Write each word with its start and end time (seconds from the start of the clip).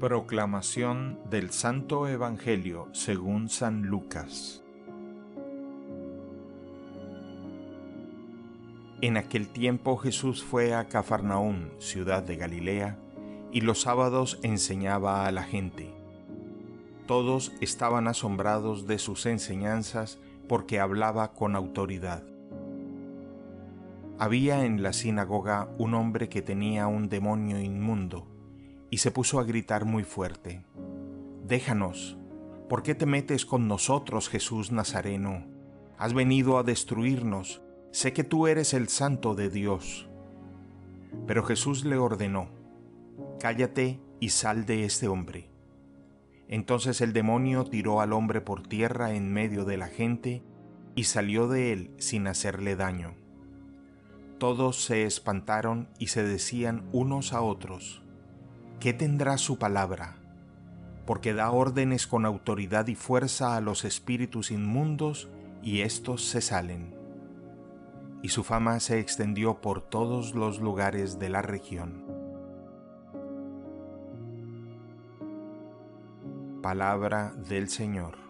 Proclamación 0.00 1.20
del 1.30 1.52
Santo 1.52 2.08
Evangelio 2.08 2.88
según 2.92 3.48
San 3.48 3.82
Lucas 3.82 4.64
En 9.00 9.16
aquel 9.16 9.48
tiempo 9.48 9.96
Jesús 9.96 10.42
fue 10.42 10.74
a 10.74 10.88
Cafarnaún, 10.88 11.70
ciudad 11.78 12.24
de 12.24 12.36
Galilea, 12.36 12.98
y 13.52 13.60
los 13.60 13.82
sábados 13.82 14.40
enseñaba 14.42 15.26
a 15.26 15.30
la 15.32 15.44
gente. 15.44 15.94
Todos 17.06 17.52
estaban 17.60 18.08
asombrados 18.08 18.88
de 18.88 18.98
sus 18.98 19.26
enseñanzas 19.26 20.18
porque 20.48 20.80
hablaba 20.80 21.34
con 21.34 21.54
autoridad. 21.54 22.24
Había 24.18 24.64
en 24.64 24.82
la 24.82 24.92
sinagoga 24.92 25.68
un 25.78 25.94
hombre 25.94 26.28
que 26.28 26.42
tenía 26.42 26.88
un 26.88 27.08
demonio 27.08 27.60
inmundo 27.60 28.33
y 28.90 28.98
se 28.98 29.10
puso 29.10 29.38
a 29.40 29.44
gritar 29.44 29.84
muy 29.84 30.04
fuerte, 30.04 30.64
Déjanos, 31.46 32.16
¿por 32.68 32.82
qué 32.82 32.94
te 32.94 33.04
metes 33.04 33.44
con 33.44 33.68
nosotros, 33.68 34.30
Jesús 34.30 34.72
Nazareno? 34.72 35.44
Has 35.98 36.14
venido 36.14 36.56
a 36.56 36.62
destruirnos, 36.62 37.60
sé 37.90 38.12
que 38.12 38.24
tú 38.24 38.46
eres 38.46 38.72
el 38.72 38.88
santo 38.88 39.34
de 39.34 39.50
Dios. 39.50 40.08
Pero 41.26 41.44
Jesús 41.44 41.84
le 41.84 41.96
ordenó, 41.96 42.48
Cállate 43.38 44.00
y 44.20 44.30
sal 44.30 44.64
de 44.64 44.84
este 44.84 45.06
hombre. 45.06 45.50
Entonces 46.48 47.00
el 47.00 47.12
demonio 47.12 47.64
tiró 47.64 48.00
al 48.00 48.12
hombre 48.12 48.40
por 48.40 48.62
tierra 48.62 49.14
en 49.14 49.32
medio 49.32 49.64
de 49.64 49.76
la 49.76 49.88
gente 49.88 50.42
y 50.94 51.04
salió 51.04 51.48
de 51.48 51.72
él 51.72 51.90
sin 51.98 52.26
hacerle 52.26 52.76
daño. 52.76 53.14
Todos 54.38 54.84
se 54.84 55.04
espantaron 55.04 55.88
y 55.98 56.08
se 56.08 56.22
decían 56.22 56.88
unos 56.92 57.32
a 57.32 57.40
otros, 57.40 58.03
¿qué 58.84 58.92
tendrá 58.92 59.38
su 59.38 59.58
palabra? 59.58 60.16
Porque 61.06 61.32
da 61.32 61.50
órdenes 61.50 62.06
con 62.06 62.26
autoridad 62.26 62.86
y 62.88 62.94
fuerza 62.94 63.56
a 63.56 63.62
los 63.62 63.82
espíritus 63.82 64.50
inmundos 64.50 65.30
y 65.62 65.80
éstos 65.80 66.22
se 66.22 66.42
salen. 66.42 66.94
Y 68.22 68.28
su 68.28 68.44
fama 68.44 68.80
se 68.80 69.00
extendió 69.00 69.62
por 69.62 69.80
todos 69.80 70.34
los 70.34 70.60
lugares 70.60 71.18
de 71.18 71.30
la 71.30 71.40
región. 71.40 72.04
Palabra 76.60 77.32
del 77.48 77.70
Señor. 77.70 78.23